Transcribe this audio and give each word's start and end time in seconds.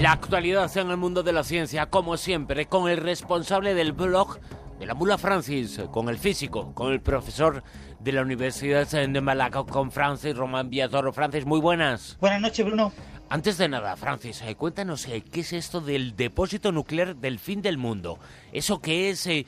La 0.00 0.12
actualidad 0.12 0.76
en 0.76 0.90
el 0.90 0.98
mundo 0.98 1.22
de 1.22 1.32
la 1.32 1.42
ciencia, 1.42 1.86
como 1.86 2.18
siempre, 2.18 2.66
con 2.66 2.90
el 2.90 2.98
responsable 2.98 3.72
del 3.72 3.92
blog 3.92 4.38
de 4.78 4.84
la 4.84 4.92
Mula 4.92 5.16
Francis, 5.16 5.80
con 5.90 6.10
el 6.10 6.18
físico, 6.18 6.74
con 6.74 6.92
el 6.92 7.00
profesor 7.00 7.62
de 7.98 8.12
la 8.12 8.20
Universidad 8.20 8.86
de 8.86 9.20
Malaca, 9.22 9.64
con 9.64 9.90
Francis 9.90 10.36
Román 10.36 10.68
Villatoro. 10.68 11.14
Francis, 11.14 11.46
muy 11.46 11.60
buenas. 11.60 12.18
Buenas 12.20 12.42
noches, 12.42 12.66
Bruno. 12.66 12.92
Antes 13.30 13.56
de 13.56 13.68
nada, 13.68 13.96
Francis, 13.96 14.42
eh, 14.42 14.54
cuéntanos 14.54 15.08
eh, 15.08 15.22
qué 15.22 15.40
es 15.40 15.54
esto 15.54 15.80
del 15.80 16.14
depósito 16.14 16.72
nuclear 16.72 17.16
del 17.16 17.38
fin 17.38 17.62
del 17.62 17.78
mundo. 17.78 18.18
¿Eso 18.52 18.82
qué 18.82 19.08
es? 19.08 19.26
Eh, 19.26 19.46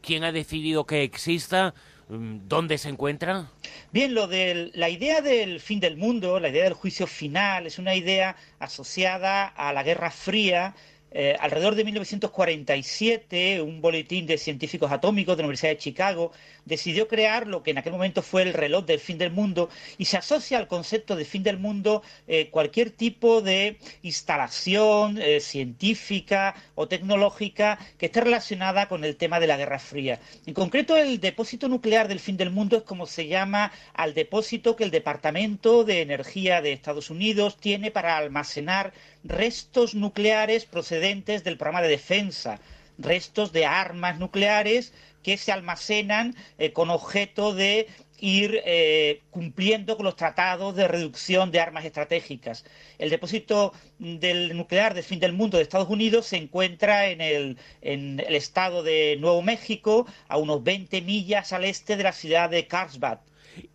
¿Quién 0.00 0.24
ha 0.24 0.32
decidido 0.32 0.86
que 0.86 1.02
exista? 1.02 1.74
Mm, 2.12 2.46
¿Dónde 2.46 2.76
se 2.76 2.90
encuentra? 2.90 3.48
Bien, 3.90 4.14
lo 4.14 4.26
de 4.26 4.70
la 4.74 4.90
idea 4.90 5.22
del 5.22 5.60
fin 5.60 5.80
del 5.80 5.96
mundo, 5.96 6.38
la 6.40 6.50
idea 6.50 6.64
del 6.64 6.74
juicio 6.74 7.06
final, 7.06 7.66
es 7.66 7.78
una 7.78 7.94
idea 7.94 8.36
asociada 8.58 9.46
a 9.46 9.72
la 9.72 9.82
Guerra 9.82 10.10
Fría 10.10 10.74
eh, 11.14 11.36
alrededor 11.38 11.74
de 11.74 11.84
1947, 11.84 13.60
un 13.60 13.80
boletín 13.80 14.26
de 14.26 14.38
científicos 14.38 14.90
atómicos 14.90 15.36
de 15.36 15.42
la 15.42 15.46
Universidad 15.46 15.72
de 15.72 15.78
Chicago 15.78 16.32
decidió 16.64 17.08
crear 17.08 17.46
lo 17.46 17.62
que 17.62 17.72
en 17.72 17.78
aquel 17.78 17.92
momento 17.92 18.22
fue 18.22 18.42
el 18.42 18.52
reloj 18.54 18.84
del 18.86 19.00
fin 19.00 19.18
del 19.18 19.30
mundo 19.30 19.68
y 19.98 20.06
se 20.06 20.16
asocia 20.16 20.58
al 20.58 20.68
concepto 20.68 21.16
de 21.16 21.24
fin 21.24 21.42
del 21.42 21.58
mundo 21.58 22.02
eh, 22.28 22.48
cualquier 22.50 22.90
tipo 22.90 23.42
de 23.42 23.78
instalación 24.02 25.18
eh, 25.20 25.40
científica 25.40 26.54
o 26.74 26.88
tecnológica 26.88 27.78
que 27.98 28.06
esté 28.06 28.20
relacionada 28.20 28.88
con 28.88 29.04
el 29.04 29.16
tema 29.16 29.40
de 29.40 29.46
la 29.46 29.56
Guerra 29.56 29.78
Fría. 29.78 30.20
En 30.46 30.54
concreto, 30.54 30.96
el 30.96 31.20
depósito 31.20 31.68
nuclear 31.68 32.08
del 32.08 32.20
fin 32.20 32.36
del 32.36 32.50
mundo 32.50 32.76
es 32.76 32.82
como 32.84 33.06
se 33.06 33.26
llama 33.26 33.72
al 33.92 34.14
depósito 34.14 34.76
que 34.76 34.84
el 34.84 34.90
Departamento 34.90 35.84
de 35.84 36.00
Energía 36.00 36.62
de 36.62 36.72
Estados 36.72 37.10
Unidos 37.10 37.56
tiene 37.58 37.90
para 37.90 38.16
almacenar 38.16 38.92
restos 39.24 39.94
nucleares 39.94 40.64
procedentes 40.64 41.44
del 41.44 41.56
programa 41.56 41.82
de 41.82 41.88
defensa, 41.88 42.60
restos 42.98 43.52
de 43.52 43.66
armas 43.66 44.18
nucleares 44.18 44.92
que 45.22 45.36
se 45.36 45.52
almacenan 45.52 46.34
eh, 46.58 46.72
con 46.72 46.90
objeto 46.90 47.54
de 47.54 47.86
ir 48.18 48.60
eh, 48.64 49.20
cumpliendo 49.30 49.96
con 49.96 50.04
los 50.04 50.14
tratados 50.14 50.76
de 50.76 50.86
reducción 50.86 51.50
de 51.50 51.60
armas 51.60 51.84
estratégicas. 51.84 52.64
El 52.98 53.10
depósito 53.10 53.72
del 53.98 54.56
nuclear 54.56 54.94
del 54.94 55.02
fin 55.02 55.18
del 55.18 55.32
mundo 55.32 55.56
de 55.56 55.64
Estados 55.64 55.88
Unidos 55.88 56.26
se 56.26 56.36
encuentra 56.36 57.08
en 57.08 57.20
el, 57.20 57.58
en 57.80 58.20
el 58.20 58.36
estado 58.36 58.84
de 58.84 59.16
Nuevo 59.18 59.42
México, 59.42 60.06
a 60.28 60.36
unos 60.38 60.62
20 60.62 61.02
millas 61.02 61.52
al 61.52 61.64
este 61.64 61.96
de 61.96 62.04
la 62.04 62.12
ciudad 62.12 62.48
de 62.48 62.66
Carlsbad 62.68 63.18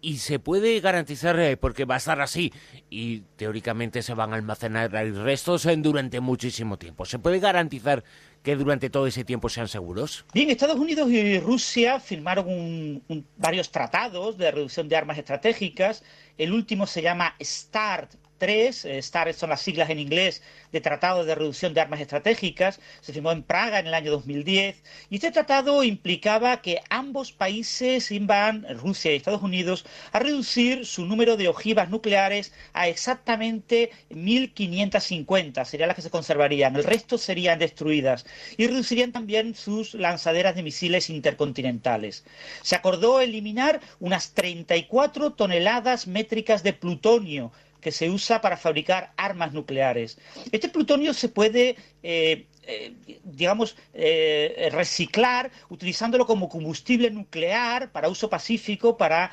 y 0.01 0.17
se 0.17 0.39
puede 0.39 0.79
garantizar, 0.79 1.39
eh, 1.39 1.57
porque 1.57 1.85
va 1.85 1.95
a 1.95 1.97
estar 1.97 2.21
así, 2.21 2.53
y 2.89 3.21
teóricamente 3.35 4.01
se 4.01 4.13
van 4.13 4.33
a 4.33 4.35
almacenar 4.35 4.91
restos 4.91 5.65
eh, 5.65 5.75
durante 5.77 6.19
muchísimo 6.19 6.77
tiempo. 6.77 7.05
¿Se 7.05 7.19
puede 7.19 7.39
garantizar 7.39 8.03
que 8.43 8.55
durante 8.55 8.89
todo 8.89 9.07
ese 9.07 9.23
tiempo 9.23 9.49
sean 9.49 9.67
seguros? 9.67 10.25
Bien, 10.33 10.49
Estados 10.49 10.77
Unidos 10.77 11.09
y 11.11 11.39
Rusia 11.39 11.99
firmaron 11.99 13.03
varios 13.37 13.71
tratados 13.71 14.37
de 14.37 14.51
reducción 14.51 14.87
de 14.87 14.95
armas 14.95 15.17
estratégicas. 15.17 16.03
El 16.37 16.53
último 16.53 16.87
se 16.87 17.01
llama 17.01 17.35
START, 17.41 18.15
tres, 18.37 18.85
eh, 18.85 19.01
STAR 19.01 19.33
son 19.33 19.49
las 19.49 19.61
siglas 19.61 19.89
en 19.89 19.99
inglés 19.99 20.41
de 20.71 20.81
Tratado 20.81 21.25
de 21.25 21.35
Reducción 21.35 21.73
de 21.73 21.81
Armas 21.81 22.01
Estratégicas, 22.01 22.79
se 23.01 23.13
firmó 23.13 23.31
en 23.31 23.43
Praga 23.43 23.79
en 23.79 23.87
el 23.87 23.93
año 23.93 24.11
2010, 24.11 24.83
y 25.09 25.15
este 25.15 25.31
tratado 25.31 25.83
implicaba 25.83 26.61
que 26.61 26.81
ambos 26.89 27.31
países 27.31 28.11
iban, 28.11 28.65
Rusia 28.77 29.11
y 29.11 29.15
Estados 29.15 29.41
Unidos, 29.41 29.85
a 30.11 30.19
reducir 30.19 30.85
su 30.85 31.05
número 31.05 31.37
de 31.37 31.47
ojivas 31.47 31.89
nucleares 31.89 32.53
a 32.73 32.87
exactamente 32.87 33.91
1.550, 34.09 35.65
serían 35.65 35.87
las 35.87 35.95
que 35.95 36.01
se 36.01 36.09
conservarían, 36.09 36.75
el 36.75 36.83
resto 36.83 37.17
serían 37.17 37.59
destruidas, 37.59 38.25
y 38.57 38.67
reducirían 38.67 39.11
también 39.11 39.55
sus 39.55 39.93
lanzaderas 39.93 40.55
de 40.55 40.63
misiles 40.63 41.09
intercontinentales. 41.09 42.25
Se 42.61 42.75
acordó 42.75 43.21
eliminar 43.21 43.79
unas 43.99 44.31
34 44.31 45.33
toneladas 45.33 46.07
métricas 46.07 46.63
de 46.63 46.73
plutonio, 46.73 47.51
que 47.87 47.93
se 47.93 48.09
usa 48.09 48.41
para 48.41 48.57
fabricar 48.57 49.13
armas 49.15 49.53
nucleares. 49.53 50.17
Este 50.51 50.67
plutonio 50.67 51.13
se 51.13 51.29
puede 51.29 51.77
eh, 52.03 52.45
eh, 52.63 52.93
digamos, 53.23 53.77
eh, 53.93 54.67
reciclar 54.73 55.49
utilizándolo 55.69 56.25
como 56.25 56.49
combustible 56.49 57.09
nuclear 57.11 57.93
para 57.93 58.09
uso 58.09 58.29
pacífico 58.29 58.97
para 58.97 59.31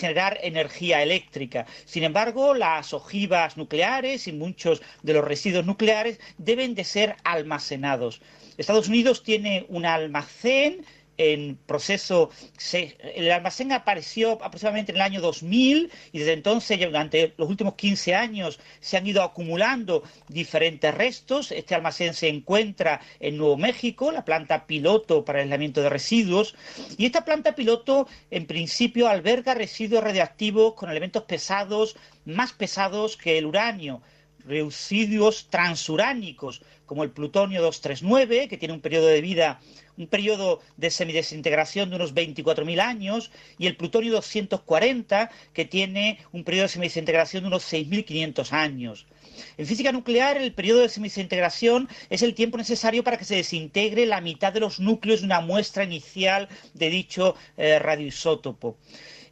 generar 0.00 0.38
energía 0.40 1.02
eléctrica. 1.02 1.66
Sin 1.84 2.04
embargo, 2.04 2.54
las 2.54 2.94
ojivas 2.94 3.58
nucleares 3.58 4.26
y 4.28 4.32
muchos 4.32 4.80
de 5.02 5.12
los 5.12 5.24
residuos 5.24 5.66
nucleares 5.66 6.18
deben 6.38 6.74
de 6.74 6.84
ser 6.84 7.16
almacenados. 7.22 8.22
Estados 8.56 8.88
Unidos 8.88 9.22
tiene 9.22 9.66
un 9.68 9.84
almacén 9.84 10.86
en 11.16 11.56
proceso, 11.66 12.30
el 12.72 13.30
almacén 13.30 13.72
apareció 13.72 14.32
aproximadamente 14.42 14.92
en 14.92 14.96
el 14.96 15.02
año 15.02 15.20
2000 15.20 15.90
y 16.12 16.18
desde 16.18 16.32
entonces, 16.32 16.78
durante 16.80 17.34
los 17.36 17.48
últimos 17.48 17.74
15 17.74 18.14
años, 18.14 18.58
se 18.80 18.96
han 18.96 19.06
ido 19.06 19.22
acumulando 19.22 20.02
diferentes 20.28 20.94
restos. 20.94 21.52
Este 21.52 21.74
almacén 21.74 22.14
se 22.14 22.28
encuentra 22.28 23.00
en 23.20 23.36
Nuevo 23.36 23.56
México, 23.56 24.12
la 24.12 24.24
planta 24.24 24.66
piloto 24.66 25.24
para 25.24 25.40
el 25.40 25.44
aislamiento 25.44 25.82
de 25.82 25.88
residuos. 25.88 26.54
Y 26.96 27.06
esta 27.06 27.24
planta 27.24 27.54
piloto, 27.54 28.08
en 28.30 28.46
principio, 28.46 29.08
alberga 29.08 29.54
residuos 29.54 30.02
radioactivos 30.02 30.74
con 30.74 30.90
elementos 30.90 31.24
pesados, 31.24 31.96
más 32.24 32.52
pesados 32.52 33.16
que 33.16 33.38
el 33.38 33.46
uranio 33.46 34.02
residuos 34.46 35.48
transuránicos 35.48 36.62
como 36.86 37.02
el 37.02 37.10
plutonio 37.10 37.62
239, 37.62 38.48
que 38.48 38.58
tiene 38.58 38.74
un 38.74 38.80
periodo 38.80 39.06
de 39.06 39.20
vida 39.20 39.60
un 39.96 40.06
periodo 40.06 40.60
de 40.76 40.90
semidesintegración 40.90 41.90
de 41.90 41.96
unos 41.96 42.14
24.000 42.14 42.80
años, 42.80 43.30
y 43.58 43.66
el 43.66 43.76
plutonio 43.76 44.12
240, 44.12 45.30
que 45.52 45.64
tiene 45.64 46.18
un 46.32 46.44
periodo 46.44 46.64
de 46.64 46.68
semidesintegración 46.70 47.44
de 47.44 47.48
unos 47.48 47.72
6.500 47.72 48.52
años. 48.52 49.06
En 49.56 49.66
física 49.66 49.92
nuclear, 49.92 50.36
el 50.36 50.52
periodo 50.52 50.80
de 50.80 50.88
semidesintegración 50.88 51.88
es 52.10 52.22
el 52.22 52.34
tiempo 52.34 52.56
necesario 52.56 53.02
para 53.02 53.18
que 53.18 53.24
se 53.24 53.36
desintegre 53.36 54.06
la 54.06 54.20
mitad 54.20 54.52
de 54.52 54.60
los 54.60 54.80
núcleos 54.80 55.20
de 55.20 55.26
una 55.26 55.40
muestra 55.40 55.84
inicial 55.84 56.48
de 56.74 56.90
dicho 56.90 57.34
eh, 57.56 57.78
radioisótopo. 57.78 58.76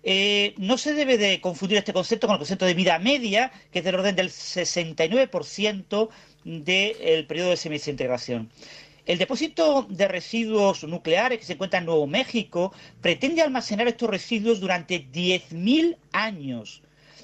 Eh, 0.02 0.54
no 0.58 0.78
se 0.78 0.94
debe 0.94 1.16
de 1.16 1.40
confundir 1.40 1.78
este 1.78 1.92
concepto 1.92 2.26
con 2.26 2.34
el 2.34 2.38
concepto 2.38 2.66
de 2.66 2.74
vida 2.74 2.98
media, 2.98 3.52
que 3.70 3.78
es 3.78 3.84
del 3.84 3.94
orden 3.94 4.16
del 4.16 4.30
69% 4.30 6.08
del 6.44 7.26
periodo 7.26 7.50
de 7.50 7.56
semidesintegración. 7.56 8.50
El 9.04 9.18
depósito 9.18 9.86
de 9.88 10.06
residuos 10.06 10.84
nucleares 10.84 11.38
que 11.38 11.44
se 11.44 11.54
encuentra 11.54 11.80
en 11.80 11.86
Nuevo 11.86 12.06
México 12.06 12.72
pretende 13.00 13.42
almacenar 13.42 13.88
estos 13.88 14.08
residuos 14.08 14.60
durante 14.60 15.04
10.000 15.10 15.96
años. 16.12 16.82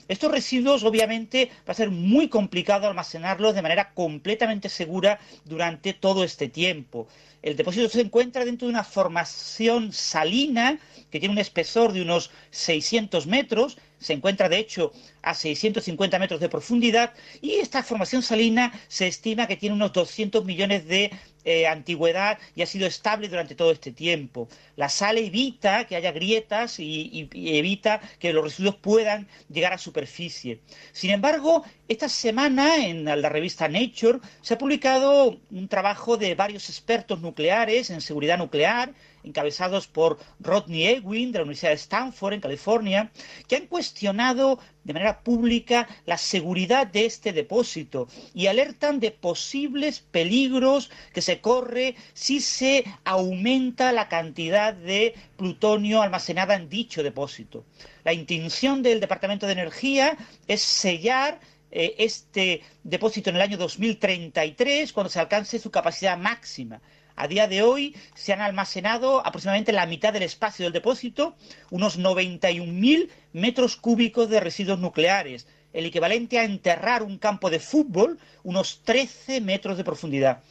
Estos 0.09 0.33
residuos, 0.33 0.85
obviamente, 0.85 1.51
va 1.69 1.73
a 1.73 1.75
ser 1.75 1.91
muy 1.91 2.29
complicado 2.29 2.89
almacenarlos 2.89 3.55
de 3.55 3.63
manera 3.63 3.93
completamente 3.93 4.69
segura 4.71 5.21
durante 5.45 5.93
todo 5.93 6.25
este 6.25 6.49
tiempo. 6.49 7.07
El 7.43 7.57
depósito 7.57 7.89
se 7.89 8.01
encuentra 8.01 8.45
dentro 8.45 8.67
de 8.67 8.73
una 8.73 8.85
formación 8.85 9.93
salina 9.93 10.81
que 11.11 11.21
tiene 11.21 11.33
un 11.33 11.39
espesor 11.39 11.93
de 11.93 12.03
unos 12.03 12.31
600 12.51 13.27
metros, 13.27 13.79
se 13.99 14.13
encuentra 14.13 14.49
de 14.49 14.59
hecho 14.59 14.93
a 15.23 15.35
650 15.35 16.19
metros 16.19 16.41
de 16.41 16.49
profundidad 16.49 17.15
y 17.41 17.55
esta 17.55 17.83
formación 17.83 18.23
salina 18.23 18.73
se 18.89 19.09
estima 19.09 19.47
que 19.47 19.57
tiene 19.57 19.75
unos 19.75 19.93
200 19.93 20.45
millones 20.45 20.87
de 20.87 21.11
eh, 21.45 21.67
antigüedad 21.67 22.39
y 22.55 22.63
ha 22.63 22.67
sido 22.67 22.87
estable 22.87 23.29
durante 23.29 23.55
todo 23.55 23.71
este 23.71 23.91
tiempo. 23.91 24.49
La 24.77 24.89
sal 24.89 25.19
evita 25.19 25.87
que 25.87 25.97
haya 25.97 26.13
grietas 26.13 26.79
y, 26.79 27.29
evita 27.33 28.01
que 28.19 28.33
los 28.33 28.45
residuos 28.45 28.77
puedan 28.77 29.27
llegar 29.49 29.73
a 29.73 29.79
superficie. 29.79 30.61
Sin 30.93 31.11
embargo, 31.11 31.65
esta 31.89 32.09
semana 32.09 32.85
en 32.85 33.05
la 33.05 33.29
revista 33.31 33.67
Nature 33.67 34.19
se 34.43 34.55
ha 34.55 34.59
publicado 34.59 35.41
un 35.51 35.69
trabajo 35.69 36.17
de 36.17 36.35
varios 36.35 36.69
expertos 36.69 37.21
nucleares 37.21 37.91
en 37.91 38.01
seguridad 38.01 38.37
nuclear 38.37 38.93
encabezados 39.29 39.87
por 39.87 40.19
Rodney 40.41 40.87
Ewing 40.87 41.33
de 41.33 41.39
la 41.39 41.45
Universidad 41.45 41.71
de 41.71 41.77
Stanford 41.77 42.35
en 42.35 42.41
California, 42.41 43.13
que 43.47 43.57
han 43.57 43.67
cuestionado 43.67 44.59
de 44.85 44.95
manera 44.95 45.21
pública 45.21 45.87
la 46.07 46.17
seguridad 46.17 46.87
de 46.87 47.05
este 47.05 47.33
depósito 47.33 48.09
y 48.35 48.47
alertan 48.47 49.01
de 49.01 49.11
posibles 49.11 50.01
peligros 50.01 50.91
que 51.13 51.23
se 51.23 51.41
corre 51.41 51.95
si 52.15 52.41
se 52.41 52.85
aumenta 53.05 53.93
la 53.93 54.09
cantidad 54.09 54.73
de 54.73 55.15
plutonio 55.37 56.03
almacenada 56.03 56.55
en 56.55 56.69
dicho 56.69 57.03
depósito. 57.03 57.65
La 58.05 58.13
intención 58.15 58.83
del 58.83 59.01
Departamento 59.01 59.47
de 59.47 59.53
Energía 59.53 60.17
es 60.47 60.63
sellar 60.63 61.39
eh, 61.71 61.97
este 61.99 62.63
depósito 62.83 63.29
en 63.29 63.37
el 63.37 63.43
año 63.43 63.59
2033 63.59 64.93
cuando 64.93 65.11
se 65.11 65.21
alcance 65.21 65.59
su 65.59 65.71
capacidad 65.71 66.17
máxima. 66.17 66.81
A 67.21 67.27
día 67.27 67.49
de 67.49 67.65
hoy 67.65 67.97
se 68.15 68.33
han 68.33 68.41
almacenado 68.41 69.27
aproximadamente 69.27 69.73
la 69.73 69.87
mitad 69.87 70.13
del 70.13 70.23
espacio 70.23 70.65
del 70.65 70.73
depósito, 70.73 71.35
unos 71.69 71.99
91.000 71.99 73.09
metros 73.33 73.75
cúbicos 73.77 74.31
de 74.31 74.39
residuos 74.39 74.79
nucleares. 74.79 75.49
el 75.73 75.85
equivalente 75.85 76.39
a 76.39 76.45
enterrar 76.45 77.03
un 77.03 77.19
campo 77.19 77.51
de 77.51 77.59
fútbol, 77.59 78.21
unos 78.45 78.83
13 78.85 79.41
metros 79.41 79.77
de 79.77 79.85
profundidad. 79.85 80.43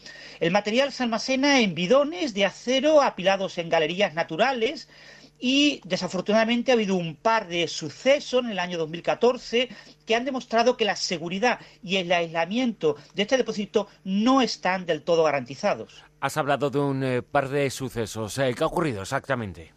El 0.42 0.52
material 0.52 0.92
se 0.92 1.04
almacena 1.04 1.62
en 1.62 1.74
bidones 1.74 2.34
de 2.34 2.46
acero 2.46 3.02
apilados 3.02 3.58
en 3.58 3.70
galerías 3.70 4.14
naturales 4.14 4.90
y 5.40 5.82
desafortunadamente 5.86 6.72
ha 6.72 6.76
habido 6.76 6.96
un 6.96 7.16
par 7.16 7.48
de 7.48 7.68
sucesos 7.68 8.44
en 8.44 8.52
el 8.52 8.60
año 8.60 8.78
2014 8.78 9.70
que 10.06 10.16
han 10.16 10.26
demostrado 10.26 10.78
que 10.78 10.86
la 10.86 10.96
seguridad 10.96 11.60
y 11.84 11.98
el 11.98 12.12
aislamiento 12.12 12.96
de 13.14 13.24
este 13.24 13.38
depósito 13.38 13.88
no 14.04 14.42
están 14.42 14.86
del 14.86 15.04
todo 15.04 15.24
garantizados. 15.24 16.04
Has 16.20 16.38
hablado 16.38 16.70
de 16.70 16.80
un 16.80 17.04
eh, 17.04 17.22
par 17.22 17.50
de 17.50 17.70
sucesos. 17.70 18.38
Eh, 18.40 18.54
¿Qué 18.56 18.64
ha 18.64 18.68
ocurrido 18.68 19.02
exactamente? 19.02 19.77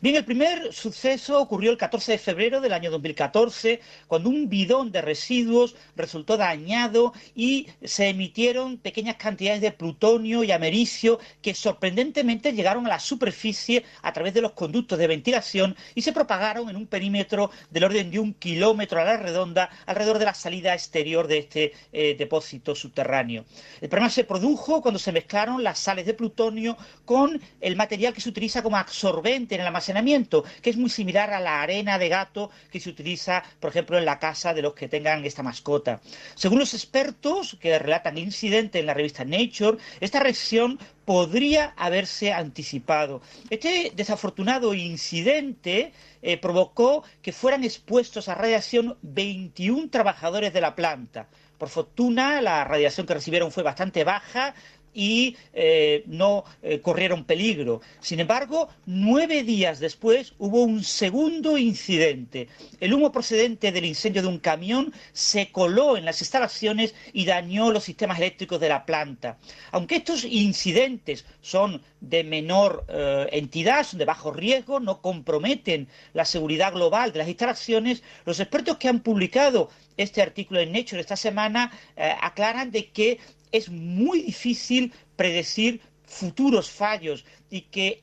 Bien, 0.00 0.14
el 0.14 0.24
primer 0.24 0.72
suceso 0.72 1.40
ocurrió 1.40 1.70
el 1.70 1.76
14 1.76 2.12
de 2.12 2.18
febrero 2.18 2.60
del 2.60 2.72
año 2.72 2.90
2014, 2.90 3.80
cuando 4.06 4.28
un 4.28 4.48
bidón 4.48 4.92
de 4.92 5.02
residuos 5.02 5.74
resultó 5.96 6.36
dañado 6.36 7.12
y 7.34 7.68
se 7.82 8.08
emitieron 8.08 8.78
pequeñas 8.78 9.16
cantidades 9.16 9.60
de 9.60 9.72
plutonio 9.72 10.44
y 10.44 10.52
americio 10.52 11.18
que 11.42 11.54
sorprendentemente 11.54 12.52
llegaron 12.52 12.86
a 12.86 12.90
la 12.90 13.00
superficie 13.00 13.84
a 14.02 14.12
través 14.12 14.34
de 14.34 14.42
los 14.42 14.52
conductos 14.52 14.98
de 14.98 15.06
ventilación 15.06 15.74
y 15.94 16.02
se 16.02 16.12
propagaron 16.12 16.68
en 16.68 16.76
un 16.76 16.86
perímetro 16.86 17.50
del 17.70 17.84
orden 17.84 18.10
de 18.10 18.18
un 18.20 18.34
kilómetro 18.34 19.00
a 19.00 19.04
la 19.04 19.16
redonda 19.16 19.70
alrededor 19.86 20.18
de 20.18 20.26
la 20.26 20.34
salida 20.34 20.74
exterior 20.74 21.26
de 21.26 21.38
este 21.38 21.72
eh, 21.92 22.14
depósito 22.16 22.74
subterráneo. 22.74 23.44
El 23.80 23.88
problema 23.88 24.10
se 24.10 24.24
produjo 24.24 24.80
cuando 24.80 24.98
se 24.98 25.12
mezclaron 25.12 25.64
las 25.64 25.78
sales 25.78 26.06
de 26.06 26.14
plutonio 26.14 26.76
con 27.04 27.40
el 27.60 27.76
material 27.76 28.12
que 28.12 28.20
se 28.20 28.28
utiliza 28.28 28.62
como 28.62 28.76
absorbente 28.76 29.55
en 29.56 29.62
el 29.62 29.66
almacenamiento, 29.66 30.44
que 30.62 30.70
es 30.70 30.76
muy 30.76 30.90
similar 30.90 31.32
a 31.32 31.40
la 31.40 31.62
arena 31.62 31.98
de 31.98 32.08
gato 32.08 32.50
que 32.70 32.80
se 32.80 32.90
utiliza, 32.90 33.42
por 33.60 33.70
ejemplo, 33.70 33.98
en 33.98 34.04
la 34.04 34.18
casa 34.18 34.54
de 34.54 34.62
los 34.62 34.74
que 34.74 34.88
tengan 34.88 35.24
esta 35.24 35.42
mascota. 35.42 36.00
Según 36.34 36.58
los 36.60 36.74
expertos 36.74 37.56
que 37.60 37.78
relatan 37.78 38.16
el 38.16 38.24
incidente 38.24 38.78
en 38.78 38.86
la 38.86 38.94
revista 38.94 39.24
Nature, 39.24 39.78
esta 40.00 40.20
reacción 40.20 40.78
podría 41.04 41.72
haberse 41.76 42.32
anticipado. 42.32 43.22
Este 43.50 43.92
desafortunado 43.94 44.74
incidente 44.74 45.92
eh, 46.22 46.36
provocó 46.36 47.04
que 47.22 47.32
fueran 47.32 47.64
expuestos 47.64 48.28
a 48.28 48.34
radiación 48.34 48.98
21 49.02 49.90
trabajadores 49.90 50.52
de 50.52 50.60
la 50.60 50.74
planta. 50.74 51.28
Por 51.58 51.68
fortuna, 51.70 52.42
la 52.42 52.64
radiación 52.64 53.06
que 53.06 53.14
recibieron 53.14 53.50
fue 53.50 53.62
bastante 53.62 54.04
baja, 54.04 54.54
y 54.96 55.36
eh, 55.52 56.04
no 56.06 56.44
eh, 56.62 56.80
corrieron 56.80 57.24
peligro. 57.24 57.82
Sin 58.00 58.18
embargo, 58.18 58.70
nueve 58.86 59.42
días 59.42 59.78
después 59.78 60.32
hubo 60.38 60.62
un 60.62 60.82
segundo 60.82 61.58
incidente. 61.58 62.48
El 62.80 62.94
humo 62.94 63.12
procedente 63.12 63.72
del 63.72 63.84
incendio 63.84 64.22
de 64.22 64.28
un 64.28 64.38
camión 64.38 64.94
se 65.12 65.52
coló 65.52 65.98
en 65.98 66.06
las 66.06 66.22
instalaciones 66.22 66.94
y 67.12 67.26
dañó 67.26 67.70
los 67.72 67.84
sistemas 67.84 68.16
eléctricos 68.16 68.58
de 68.58 68.70
la 68.70 68.86
planta. 68.86 69.36
Aunque 69.70 69.96
estos 69.96 70.24
incidentes 70.24 71.26
son 71.42 71.82
de 72.00 72.24
menor 72.24 72.86
eh, 72.88 73.26
entidad, 73.32 73.84
son 73.84 73.98
de 73.98 74.06
bajo 74.06 74.32
riesgo, 74.32 74.80
no 74.80 75.02
comprometen 75.02 75.88
la 76.14 76.24
seguridad 76.24 76.72
global 76.72 77.12
de 77.12 77.18
las 77.18 77.28
instalaciones, 77.28 78.02
los 78.24 78.40
expertos 78.40 78.78
que 78.78 78.88
han 78.88 79.00
publicado 79.00 79.68
este 79.98 80.22
artículo 80.22 80.60
en 80.60 80.72
Nature 80.72 81.00
esta 81.00 81.16
semana 81.16 81.72
aclaran 82.20 82.70
de 82.70 82.90
que 82.90 83.18
es 83.52 83.68
muy 83.68 84.22
difícil 84.22 84.92
predecir 85.16 85.80
futuros 86.04 86.70
fallos 86.70 87.24
y 87.50 87.62
que 87.62 88.02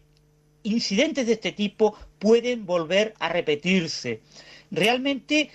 incidentes 0.63 1.27
de 1.27 1.33
este 1.33 1.51
tipo 1.51 1.95
pueden 2.19 2.65
volver 2.65 3.13
a 3.19 3.29
repetirse. 3.29 4.21
Realmente 4.71 5.51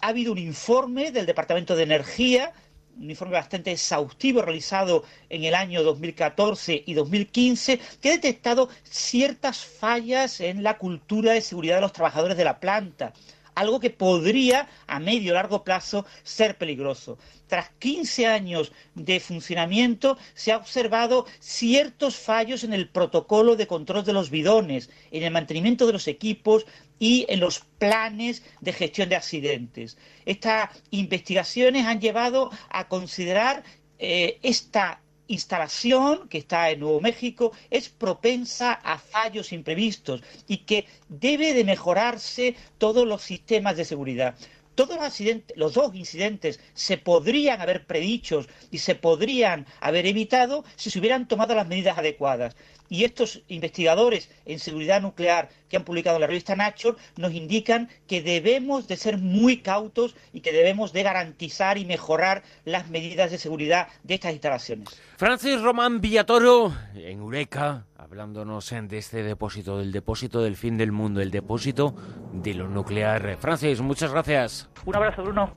ha 0.00 0.08
habido 0.08 0.32
un 0.32 0.38
informe 0.38 1.10
del 1.10 1.26
Departamento 1.26 1.74
de 1.74 1.84
Energía, 1.84 2.52
un 2.98 3.08
informe 3.08 3.34
bastante 3.34 3.72
exhaustivo 3.72 4.42
realizado 4.42 5.04
en 5.30 5.44
el 5.44 5.54
año 5.54 5.82
2014 5.82 6.82
y 6.84 6.92
2015, 6.92 7.80
que 8.00 8.10
ha 8.10 8.12
detectado 8.12 8.68
ciertas 8.84 9.64
fallas 9.64 10.40
en 10.40 10.62
la 10.62 10.76
cultura 10.76 11.32
de 11.32 11.40
seguridad 11.40 11.76
de 11.76 11.80
los 11.80 11.92
trabajadores 11.92 12.36
de 12.36 12.44
la 12.44 12.60
planta 12.60 13.14
algo 13.54 13.80
que 13.80 13.90
podría 13.90 14.68
a 14.86 14.98
medio 14.98 15.32
o 15.32 15.34
largo 15.34 15.64
plazo 15.64 16.06
ser 16.22 16.56
peligroso. 16.56 17.18
Tras 17.46 17.70
15 17.78 18.26
años 18.26 18.72
de 18.94 19.20
funcionamiento 19.20 20.16
se 20.34 20.52
ha 20.52 20.56
observado 20.56 21.26
ciertos 21.38 22.16
fallos 22.16 22.64
en 22.64 22.72
el 22.72 22.88
protocolo 22.88 23.56
de 23.56 23.66
control 23.66 24.04
de 24.04 24.14
los 24.14 24.30
bidones, 24.30 24.88
en 25.10 25.22
el 25.22 25.32
mantenimiento 25.32 25.86
de 25.86 25.92
los 25.92 26.08
equipos 26.08 26.64
y 26.98 27.26
en 27.28 27.40
los 27.40 27.60
planes 27.78 28.42
de 28.60 28.72
gestión 28.72 29.08
de 29.08 29.16
accidentes. 29.16 29.98
Estas 30.24 30.70
investigaciones 30.90 31.86
han 31.86 32.00
llevado 32.00 32.50
a 32.70 32.88
considerar 32.88 33.64
eh, 33.98 34.38
esta 34.42 35.01
instalación 35.32 36.28
que 36.28 36.38
está 36.38 36.70
en 36.70 36.80
Nuevo 36.80 37.00
México 37.00 37.52
es 37.70 37.88
propensa 37.88 38.72
a 38.72 38.98
fallos 38.98 39.52
imprevistos 39.52 40.22
y 40.46 40.58
que 40.58 40.86
debe 41.08 41.54
de 41.54 41.64
mejorarse 41.64 42.54
todos 42.78 43.06
los 43.06 43.22
sistemas 43.22 43.76
de 43.76 43.84
seguridad. 43.84 44.34
Todos 44.74 44.96
los, 44.96 45.04
accidentes, 45.04 45.56
los 45.56 45.74
dos 45.74 45.94
incidentes 45.94 46.58
se 46.72 46.96
podrían 46.96 47.60
haber 47.60 47.86
predichos 47.86 48.48
y 48.70 48.78
se 48.78 48.94
podrían 48.94 49.66
haber 49.80 50.06
evitado 50.06 50.64
si 50.76 50.90
se 50.90 50.98
hubieran 50.98 51.28
tomado 51.28 51.54
las 51.54 51.68
medidas 51.68 51.98
adecuadas. 51.98 52.56
Y 52.92 53.04
estos 53.04 53.40
investigadores 53.48 54.28
en 54.44 54.58
seguridad 54.58 55.00
nuclear 55.00 55.48
que 55.70 55.78
han 55.78 55.84
publicado 55.84 56.16
en 56.16 56.20
la 56.20 56.26
revista 56.26 56.54
Nature 56.56 56.98
nos 57.16 57.32
indican 57.32 57.88
que 58.06 58.20
debemos 58.20 58.86
de 58.86 58.98
ser 58.98 59.16
muy 59.16 59.62
cautos 59.62 60.14
y 60.34 60.42
que 60.42 60.52
debemos 60.52 60.92
de 60.92 61.02
garantizar 61.02 61.78
y 61.78 61.86
mejorar 61.86 62.42
las 62.66 62.90
medidas 62.90 63.30
de 63.30 63.38
seguridad 63.38 63.88
de 64.02 64.12
estas 64.12 64.32
instalaciones. 64.32 65.00
Francis 65.16 65.62
Román 65.62 66.02
Villatoro, 66.02 66.74
en 66.94 67.20
Eureka, 67.20 67.86
hablándonos 67.96 68.68
de 68.68 68.98
este 68.98 69.22
depósito, 69.22 69.78
del 69.78 69.90
depósito 69.90 70.42
del 70.42 70.56
fin 70.58 70.76
del 70.76 70.92
mundo, 70.92 71.22
el 71.22 71.30
depósito 71.30 71.94
de 72.34 72.52
lo 72.52 72.68
nuclear. 72.68 73.38
Francis, 73.38 73.80
muchas 73.80 74.12
gracias. 74.12 74.68
Un 74.84 74.96
abrazo, 74.96 75.22
Bruno. 75.22 75.54